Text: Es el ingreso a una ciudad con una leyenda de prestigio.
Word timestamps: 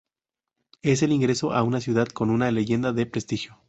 Es 0.81 1.03
el 1.03 1.11
ingreso 1.11 1.51
a 1.53 1.61
una 1.61 1.79
ciudad 1.79 2.07
con 2.07 2.31
una 2.31 2.49
leyenda 2.49 2.91
de 2.91 3.05
prestigio. 3.05 3.59